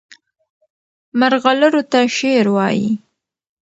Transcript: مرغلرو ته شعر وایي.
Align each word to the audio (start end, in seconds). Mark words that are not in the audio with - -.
مرغلرو 1.19 1.81
ته 1.91 1.99
شعر 2.17 2.45
وایي. 2.55 2.89